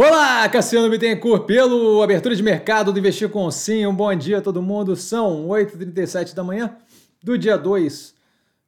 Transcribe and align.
Olá, 0.00 0.48
Cassiano 0.48 0.88
Bittencourt, 0.88 1.44
pelo 1.44 2.04
Abertura 2.04 2.32
de 2.32 2.40
Mercado 2.40 2.92
do 2.92 3.00
Investir 3.00 3.28
com 3.28 3.50
Sim. 3.50 3.84
Um 3.84 3.92
bom 3.92 4.14
dia 4.14 4.38
a 4.38 4.40
todo 4.40 4.62
mundo. 4.62 4.94
São 4.94 5.48
8h37 5.48 6.34
da 6.34 6.44
manhã 6.44 6.76
do 7.20 7.36
dia 7.36 7.58
2 7.58 8.14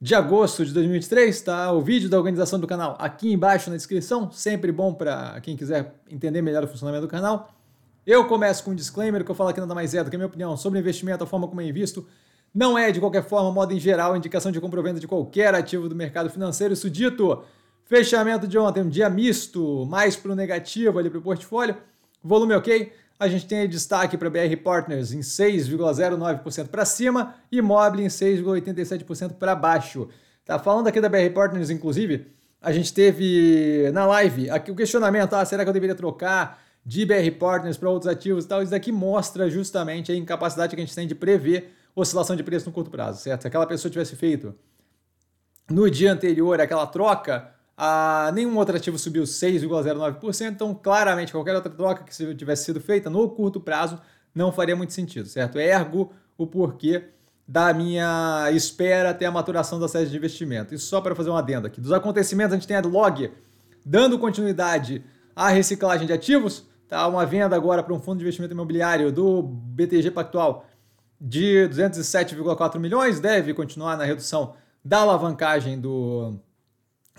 de 0.00 0.12
agosto 0.16 0.66
de 0.66 0.74
2023. 0.74 1.40
Tá 1.40 1.70
o 1.70 1.80
vídeo 1.80 2.10
da 2.10 2.18
organização 2.18 2.58
do 2.58 2.66
canal 2.66 2.96
aqui 2.98 3.32
embaixo 3.32 3.70
na 3.70 3.76
descrição. 3.76 4.28
Sempre 4.32 4.72
bom 4.72 4.92
para 4.92 5.40
quem 5.40 5.56
quiser 5.56 5.94
entender 6.10 6.42
melhor 6.42 6.64
o 6.64 6.66
funcionamento 6.66 7.06
do 7.06 7.08
canal. 7.08 7.54
Eu 8.04 8.26
começo 8.26 8.64
com 8.64 8.72
um 8.72 8.74
disclaimer 8.74 9.24
que 9.24 9.30
eu 9.30 9.34
falo 9.36 9.50
aqui 9.50 9.60
nada 9.60 9.72
mais 9.72 9.94
é 9.94 10.02
do 10.02 10.10
que 10.10 10.16
a 10.16 10.18
minha 10.18 10.26
opinião 10.26 10.56
sobre 10.56 10.80
investimento, 10.80 11.22
a 11.22 11.28
forma 11.28 11.46
como 11.46 11.60
eu 11.60 11.68
invisto. 11.68 12.04
Não 12.52 12.76
é, 12.76 12.90
de 12.90 12.98
qualquer 12.98 13.22
forma, 13.22 13.52
modo 13.52 13.72
em 13.72 13.78
geral, 13.78 14.16
indicação 14.16 14.50
de 14.50 14.60
compra 14.60 14.80
ou 14.80 14.84
venda 14.84 14.98
de 14.98 15.06
qualquer 15.06 15.54
ativo 15.54 15.88
do 15.88 15.94
mercado 15.94 16.28
financeiro. 16.28 16.74
Isso 16.74 16.90
dito, 16.90 17.44
Fechamento 17.90 18.46
de 18.46 18.56
ontem, 18.56 18.84
um 18.84 18.88
dia 18.88 19.10
misto, 19.10 19.84
mais 19.84 20.14
para 20.14 20.30
o 20.30 20.36
negativo 20.36 20.96
ali 20.96 21.10
para 21.10 21.18
o 21.18 21.22
portfólio. 21.22 21.76
Volume 22.22 22.54
ok. 22.54 22.92
A 23.18 23.26
gente 23.26 23.48
tem 23.48 23.68
destaque 23.68 24.16
para 24.16 24.30
BR 24.30 24.56
Partners 24.62 25.12
em 25.12 25.18
6,09% 25.18 26.68
para 26.68 26.84
cima 26.84 27.34
e 27.50 27.60
Mobile 27.60 28.04
em 28.04 28.06
6,87% 28.06 29.32
para 29.32 29.56
baixo. 29.56 30.08
Tá 30.44 30.56
falando 30.56 30.86
aqui 30.86 31.00
da 31.00 31.08
BR 31.08 31.30
Partners, 31.34 31.68
inclusive, 31.68 32.28
a 32.62 32.70
gente 32.70 32.94
teve 32.94 33.90
na 33.92 34.06
live 34.06 34.48
aqui 34.50 34.70
o 34.70 34.76
questionamento: 34.76 35.34
ah, 35.34 35.44
será 35.44 35.64
que 35.64 35.70
eu 35.70 35.74
deveria 35.74 35.96
trocar 35.96 36.62
de 36.86 37.04
BR 37.04 37.28
Partners 37.40 37.76
para 37.76 37.90
outros 37.90 38.08
ativos 38.08 38.44
e 38.44 38.48
tal? 38.48 38.62
Isso 38.62 38.70
daqui 38.70 38.92
mostra 38.92 39.50
justamente 39.50 40.12
a 40.12 40.14
incapacidade 40.14 40.76
que 40.76 40.80
a 40.80 40.84
gente 40.84 40.94
tem 40.94 41.08
de 41.08 41.16
prever 41.16 41.74
oscilação 41.92 42.36
de 42.36 42.44
preço 42.44 42.66
no 42.66 42.72
curto 42.72 42.88
prazo, 42.88 43.20
certo? 43.20 43.42
Se 43.42 43.48
aquela 43.48 43.66
pessoa 43.66 43.90
tivesse 43.90 44.14
feito 44.14 44.54
no 45.68 45.90
dia 45.90 46.12
anterior 46.12 46.60
aquela 46.60 46.86
troca, 46.86 47.58
ah, 47.82 48.30
nenhum 48.34 48.58
outro 48.58 48.76
ativo 48.76 48.98
subiu 48.98 49.22
6,09%, 49.22 50.50
então 50.50 50.74
claramente 50.74 51.32
qualquer 51.32 51.54
outra 51.54 51.72
troca 51.72 52.04
que 52.04 52.34
tivesse 52.34 52.66
sido 52.66 52.78
feita 52.78 53.08
no 53.08 53.26
curto 53.30 53.58
prazo 53.58 53.98
não 54.34 54.52
faria 54.52 54.76
muito 54.76 54.92
sentido, 54.92 55.26
certo? 55.26 55.58
Ergo 55.58 56.12
o 56.36 56.46
porquê 56.46 57.04
da 57.48 57.72
minha 57.72 58.50
espera 58.52 59.08
até 59.08 59.24
a 59.24 59.30
maturação 59.30 59.80
da 59.80 59.88
série 59.88 60.10
de 60.10 60.14
investimento. 60.14 60.74
Isso 60.74 60.88
só 60.88 61.00
para 61.00 61.14
fazer 61.14 61.30
um 61.30 61.36
adendo 61.36 61.68
aqui. 61.68 61.80
Dos 61.80 61.90
acontecimentos, 61.90 62.52
a 62.52 62.56
gente 62.56 62.68
tem 62.68 62.76
a 62.76 62.82
Log 62.82 63.32
dando 63.82 64.18
continuidade 64.18 65.02
à 65.34 65.48
reciclagem 65.48 66.06
de 66.06 66.12
ativos, 66.12 66.66
tá? 66.86 67.06
Uma 67.08 67.24
venda 67.24 67.56
agora 67.56 67.82
para 67.82 67.94
um 67.94 67.98
fundo 67.98 68.18
de 68.18 68.24
investimento 68.24 68.52
imobiliário 68.52 69.10
do 69.10 69.42
BTG 69.42 70.10
Pactual 70.10 70.66
de 71.18 71.66
207,4 71.70 72.78
milhões, 72.78 73.20
deve 73.20 73.54
continuar 73.54 73.96
na 73.96 74.04
redução 74.04 74.52
da 74.84 74.98
alavancagem 74.98 75.80
do 75.80 76.38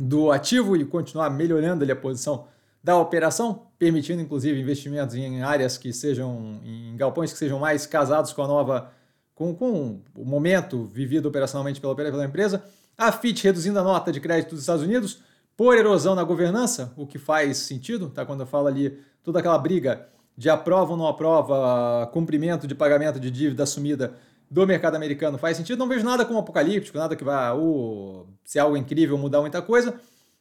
do 0.01 0.31
ativo 0.31 0.75
e 0.75 0.83
continuar 0.83 1.29
melhorando 1.29 1.83
ali 1.83 1.91
a 1.91 1.95
posição 1.95 2.47
da 2.83 2.97
operação, 2.97 3.67
permitindo 3.77 4.19
inclusive 4.19 4.59
investimentos 4.59 5.13
em 5.13 5.43
áreas 5.43 5.77
que 5.77 5.93
sejam, 5.93 6.59
em 6.63 6.97
galpões 6.97 7.31
que 7.31 7.37
sejam 7.37 7.59
mais 7.59 7.85
casados 7.85 8.33
com 8.33 8.41
a 8.41 8.47
nova, 8.47 8.91
com, 9.35 9.53
com 9.53 10.01
o 10.15 10.25
momento 10.25 10.85
vivido 10.85 11.27
operacionalmente 11.27 11.79
pela, 11.79 11.95
pela 11.95 12.25
empresa. 12.25 12.63
A 12.97 13.11
FIT 13.11 13.43
reduzindo 13.43 13.77
a 13.77 13.83
nota 13.83 14.11
de 14.11 14.19
crédito 14.19 14.51
dos 14.51 14.61
Estados 14.61 14.83
Unidos 14.83 15.21
por 15.55 15.77
erosão 15.77 16.15
na 16.15 16.23
governança, 16.23 16.91
o 16.97 17.05
que 17.05 17.19
faz 17.19 17.57
sentido, 17.57 18.09
tá? 18.09 18.25
Quando 18.25 18.39
eu 18.39 18.47
falo 18.47 18.65
ali 18.65 18.97
toda 19.23 19.37
aquela 19.37 19.59
briga 19.59 20.07
de 20.35 20.49
aprova 20.49 20.93
ou 20.93 20.97
não 20.97 21.05
aprova 21.05 22.09
cumprimento 22.11 22.65
de 22.65 22.73
pagamento 22.73 23.19
de 23.19 23.29
dívida 23.29 23.61
assumida 23.61 24.15
do 24.51 24.67
mercado 24.67 24.95
americano 24.95 25.37
faz 25.37 25.55
sentido. 25.55 25.79
Não 25.79 25.87
vejo 25.87 26.03
nada 26.03 26.25
como 26.25 26.37
apocalíptico, 26.37 26.97
nada 26.97 27.15
que 27.15 27.23
vá 27.23 27.55
uh, 27.55 28.27
ser 28.43 28.59
algo 28.59 28.75
incrível, 28.75 29.17
mudar 29.17 29.39
muita 29.39 29.61
coisa, 29.61 29.95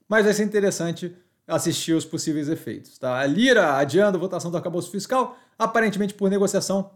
mas 0.08 0.24
vai 0.24 0.34
ser 0.34 0.42
interessante 0.42 1.16
assistir 1.46 1.92
os 1.92 2.04
possíveis 2.04 2.48
efeitos. 2.48 2.98
Tá? 2.98 3.20
A 3.20 3.24
Lira 3.24 3.76
adiando 3.76 4.18
a 4.18 4.20
votação 4.20 4.50
do 4.50 4.56
arcabouço 4.56 4.90
fiscal, 4.90 5.38
aparentemente 5.56 6.12
por 6.12 6.28
negociação 6.28 6.90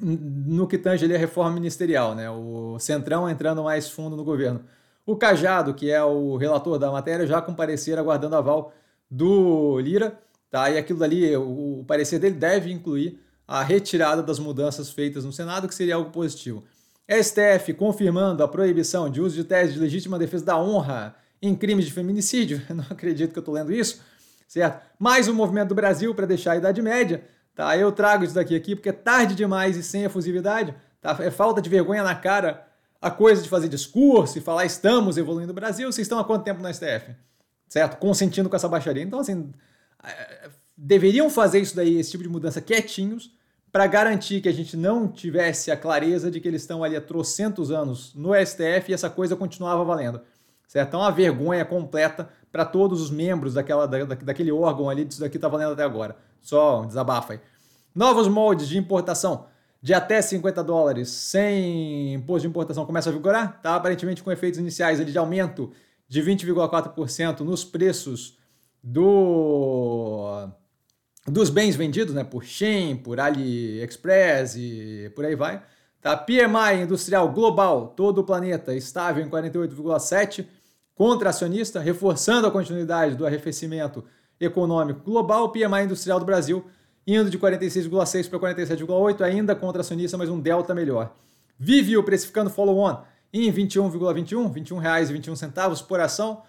no 0.00 0.66
que 0.66 0.78
tange 0.78 1.04
ali 1.04 1.14
a 1.14 1.18
reforma 1.18 1.52
ministerial, 1.52 2.14
né? 2.14 2.28
o 2.30 2.78
Centrão 2.78 3.28
entrando 3.28 3.62
mais 3.62 3.90
fundo 3.90 4.16
no 4.16 4.24
governo. 4.24 4.64
O 5.04 5.16
Cajado, 5.16 5.74
que 5.74 5.90
é 5.90 6.02
o 6.02 6.36
relator 6.36 6.78
da 6.78 6.90
matéria, 6.90 7.26
já 7.26 7.42
comparecer 7.42 7.98
aguardando 7.98 8.36
aval 8.36 8.72
do 9.10 9.78
Lira, 9.80 10.18
tá? 10.50 10.70
e 10.70 10.78
aquilo 10.78 11.04
ali, 11.04 11.36
o, 11.36 11.80
o 11.80 11.84
parecer 11.86 12.18
dele 12.18 12.34
deve 12.34 12.72
incluir 12.72 13.20
a 13.52 13.62
retirada 13.62 14.22
das 14.22 14.38
mudanças 14.38 14.90
feitas 14.90 15.26
no 15.26 15.32
Senado, 15.32 15.68
que 15.68 15.74
seria 15.74 15.96
algo 15.96 16.10
positivo. 16.10 16.64
STF 17.06 17.74
confirmando 17.74 18.42
a 18.42 18.48
proibição 18.48 19.10
de 19.10 19.20
uso 19.20 19.36
de 19.36 19.44
tese 19.44 19.74
de 19.74 19.78
legítima 19.78 20.18
defesa 20.18 20.42
da 20.42 20.58
honra 20.58 21.14
em 21.42 21.54
crimes 21.54 21.84
de 21.84 21.92
feminicídio. 21.92 22.62
Não 22.74 22.86
acredito 22.88 23.30
que 23.30 23.38
eu 23.38 23.42
estou 23.42 23.52
lendo 23.52 23.70
isso, 23.70 24.00
certo? 24.48 24.82
Mais 24.98 25.28
um 25.28 25.34
movimento 25.34 25.68
do 25.68 25.74
Brasil 25.74 26.14
para 26.14 26.24
deixar 26.24 26.52
a 26.52 26.56
Idade 26.56 26.80
Média. 26.80 27.24
Tá? 27.54 27.76
Eu 27.76 27.92
trago 27.92 28.24
isso 28.24 28.34
daqui 28.34 28.56
aqui 28.56 28.74
porque 28.74 28.88
é 28.88 28.92
tarde 28.92 29.34
demais 29.34 29.76
e 29.76 29.82
sem 29.82 30.04
efusividade. 30.04 30.74
Tá? 31.02 31.14
É 31.20 31.30
falta 31.30 31.60
de 31.60 31.68
vergonha 31.68 32.02
na 32.02 32.14
cara 32.14 32.66
a 33.02 33.10
coisa 33.10 33.42
de 33.42 33.50
fazer 33.50 33.68
discurso 33.68 34.38
e 34.38 34.40
falar 34.40 34.64
estamos 34.64 35.18
evoluindo 35.18 35.52
o 35.52 35.54
Brasil. 35.54 35.92
Vocês 35.92 36.06
estão 36.06 36.18
há 36.18 36.24
quanto 36.24 36.44
tempo 36.44 36.62
no 36.62 36.72
STF? 36.72 37.14
Certo? 37.68 37.98
Consentindo 37.98 38.48
com 38.48 38.56
essa 38.56 38.68
baixaria. 38.68 39.02
Então, 39.02 39.18
assim, 39.18 39.52
é, 40.02 40.48
deveriam 40.74 41.28
fazer 41.28 41.60
isso 41.60 41.76
daí, 41.76 41.98
esse 41.98 42.12
tipo 42.12 42.22
de 42.22 42.30
mudança 42.30 42.58
quietinhos, 42.58 43.41
para 43.72 43.86
garantir 43.86 44.42
que 44.42 44.48
a 44.50 44.52
gente 44.52 44.76
não 44.76 45.08
tivesse 45.08 45.70
a 45.70 45.76
clareza 45.76 46.30
de 46.30 46.38
que 46.40 46.46
eles 46.46 46.60
estão 46.60 46.84
ali 46.84 46.94
há 46.94 47.00
trocentos 47.00 47.70
anos 47.70 48.14
no 48.14 48.34
STF 48.34 48.90
e 48.90 48.94
essa 48.94 49.08
coisa 49.08 49.34
continuava 49.34 49.82
valendo. 49.82 50.20
Certo? 50.68 50.88
Então, 50.88 51.00
uma 51.00 51.10
vergonha 51.10 51.64
completa 51.64 52.28
para 52.50 52.66
todos 52.66 53.00
os 53.00 53.10
membros 53.10 53.54
daquela, 53.54 53.86
da, 53.86 54.04
daquele 54.04 54.52
órgão 54.52 54.90
ali, 54.90 55.06
disso 55.06 55.20
daqui 55.20 55.38
está 55.38 55.48
valendo 55.48 55.72
até 55.72 55.82
agora. 55.82 56.16
Só 56.42 56.82
um 56.82 56.86
desabafo 56.86 57.32
aí. 57.32 57.40
Novos 57.94 58.28
moldes 58.28 58.68
de 58.68 58.76
importação 58.76 59.46
de 59.80 59.92
até 59.92 60.20
50 60.20 60.62
dólares 60.62 61.08
sem 61.08 62.14
imposto 62.14 62.42
de 62.42 62.48
importação 62.48 62.86
começam 62.86 63.12
a 63.12 63.16
vigorar, 63.16 63.60
tá? 63.62 63.74
Aparentemente 63.74 64.22
com 64.22 64.30
efeitos 64.30 64.60
iniciais 64.60 65.00
ali 65.00 65.10
de 65.10 65.18
aumento 65.18 65.72
de 66.08 66.22
20,4% 66.22 67.40
nos 67.40 67.64
preços 67.64 68.38
do 68.82 70.48
dos 71.26 71.50
bens 71.50 71.76
vendidos, 71.76 72.14
né, 72.14 72.24
por 72.24 72.44
Shein, 72.44 72.96
por 72.96 73.20
AliExpress 73.20 74.56
e 74.56 75.12
por 75.14 75.24
aí 75.24 75.34
vai. 75.34 75.62
Tá? 76.00 76.16
PMI 76.16 76.82
industrial 76.82 77.30
global, 77.30 77.94
todo 77.96 78.18
o 78.18 78.24
planeta, 78.24 78.74
estável 78.74 79.24
em 79.24 79.28
48,7, 79.28 80.44
contracionista, 80.94 81.78
reforçando 81.78 82.46
a 82.46 82.50
continuidade 82.50 83.14
do 83.14 83.24
arrefecimento 83.24 84.04
econômico 84.40 85.00
global. 85.00 85.50
PMI 85.50 85.84
industrial 85.84 86.18
do 86.18 86.26
Brasil 86.26 86.64
indo 87.06 87.30
de 87.30 87.38
46,6 87.38 88.28
para 88.28 88.54
47,8, 88.54 89.20
ainda 89.22 89.54
contracionista, 89.54 90.16
mas 90.16 90.28
um 90.28 90.40
delta 90.40 90.74
melhor. 90.74 91.14
Vivio 91.58 92.02
precificando 92.02 92.50
follow-on 92.50 93.02
em 93.32 93.50
21,21, 93.52 94.52
R$ 94.52 94.60
21,21 94.60 95.86
por 95.86 96.00
ação, 96.00 96.42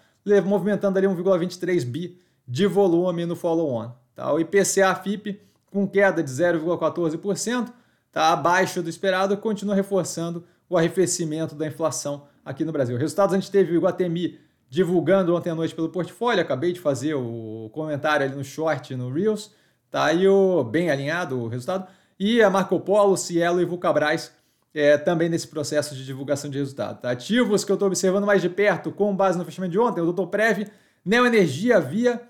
movimentando 0.44 0.98
ali 0.98 1.06
1,23 1.06 1.84
bi 1.84 2.18
de 2.46 2.66
volume 2.66 3.24
no 3.24 3.34
follow-on. 3.34 4.03
Tá? 4.14 4.32
O 4.32 4.38
IPCA 4.38 4.94
FIP 4.94 5.40
com 5.74 5.88
queda 5.88 6.22
de 6.22 6.30
0,14%, 6.30 7.72
tá? 8.12 8.32
abaixo 8.32 8.80
do 8.80 8.88
esperado, 8.88 9.36
continua 9.36 9.74
reforçando 9.74 10.44
o 10.70 10.78
arrefecimento 10.78 11.56
da 11.56 11.66
inflação 11.66 12.28
aqui 12.44 12.64
no 12.64 12.70
Brasil. 12.70 12.96
Resultados 12.96 13.34
a 13.34 13.38
gente 13.38 13.50
teve 13.50 13.72
o 13.72 13.76
Iguatemi 13.76 14.38
divulgando 14.70 15.34
ontem 15.34 15.50
à 15.50 15.54
noite 15.54 15.74
pelo 15.74 15.88
portfólio, 15.88 16.40
acabei 16.40 16.72
de 16.72 16.78
fazer 16.78 17.14
o 17.14 17.68
comentário 17.72 18.24
ali 18.24 18.36
no 18.36 18.44
short, 18.44 18.94
no 18.94 19.12
Reels, 19.12 19.52
tá 19.90 20.04
aí 20.04 20.28
o 20.28 20.62
bem 20.62 20.90
alinhado 20.90 21.40
o 21.40 21.48
resultado. 21.48 21.88
E 22.18 22.40
a 22.40 22.48
Marco 22.48 22.78
Polo, 22.78 23.16
Cielo 23.16 23.60
e 23.60 23.64
Vulcabras 23.64 24.32
é, 24.72 24.96
também 24.96 25.28
nesse 25.28 25.48
processo 25.48 25.94
de 25.94 26.04
divulgação 26.04 26.48
de 26.48 26.58
resultado. 26.58 27.00
Tá? 27.00 27.10
Ativos 27.10 27.64
que 27.64 27.72
eu 27.72 27.74
estou 27.74 27.88
observando 27.88 28.24
mais 28.24 28.40
de 28.40 28.48
perto, 28.48 28.92
com 28.92 29.14
base 29.14 29.36
no 29.36 29.44
fechamento 29.44 29.72
de 29.72 29.78
ontem, 29.78 30.00
o 30.00 30.12
Dr. 30.12 30.26
Prev, 30.26 30.68
Neo 31.04 31.26
Energia, 31.26 31.80
Via 31.80 32.22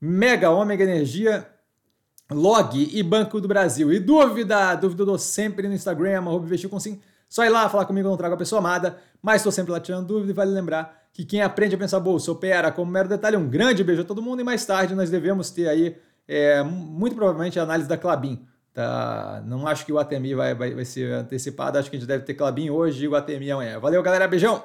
Mega 0.00 0.50
Ômega 0.50 0.84
Energia, 0.84 1.46
Log 2.30 2.90
e 2.92 3.02
Banco 3.02 3.40
do 3.40 3.48
Brasil. 3.48 3.92
E 3.92 3.98
dúvida, 3.98 4.74
dúvida 4.74 5.02
eu 5.02 5.06
dou 5.06 5.18
sempre 5.18 5.66
no 5.66 5.74
Instagram, 5.74 6.18
arroba 6.18 6.48
com 6.68 6.80
sim. 6.80 7.00
Só 7.28 7.44
ir 7.44 7.50
lá 7.50 7.68
falar 7.68 7.84
comigo, 7.84 8.06
eu 8.06 8.10
não 8.10 8.16
trago 8.16 8.34
a 8.34 8.38
pessoa 8.38 8.58
amada, 8.58 8.98
mas 9.22 9.36
estou 9.36 9.52
sempre 9.52 9.72
lá 9.72 9.80
tirando 9.80 10.06
dúvida 10.06 10.30
e 10.30 10.34
vale 10.34 10.50
lembrar 10.50 11.08
que 11.12 11.24
quem 11.24 11.42
aprende 11.42 11.74
a 11.74 11.78
pensar 11.78 12.00
bolsa 12.00 12.30
opera 12.30 12.70
como 12.70 12.90
mero 12.90 13.08
detalhe. 13.08 13.36
Um 13.36 13.48
grande 13.48 13.82
beijo 13.82 14.02
a 14.02 14.04
todo 14.04 14.22
mundo 14.22 14.40
e 14.40 14.44
mais 14.44 14.64
tarde 14.64 14.94
nós 14.94 15.10
devemos 15.10 15.50
ter 15.50 15.68
aí, 15.68 15.96
é, 16.26 16.62
muito 16.62 17.16
provavelmente, 17.16 17.58
a 17.58 17.62
análise 17.62 17.88
da 17.88 17.98
Clabin. 17.98 18.46
Tá? 18.72 19.42
Não 19.44 19.66
acho 19.66 19.84
que 19.84 19.92
o 19.92 19.98
ATMI 19.98 20.34
vai, 20.34 20.54
vai, 20.54 20.74
vai 20.74 20.84
ser 20.84 21.12
antecipado, 21.12 21.78
acho 21.78 21.90
que 21.90 21.96
a 21.96 21.98
gente 21.98 22.08
deve 22.08 22.24
ter 22.24 22.34
Clabin 22.34 22.70
hoje 22.70 23.04
e 23.04 23.08
o 23.08 23.16
ATMI 23.16 23.50
amanhã. 23.50 23.80
Valeu, 23.80 24.02
galera, 24.02 24.28
beijão! 24.28 24.62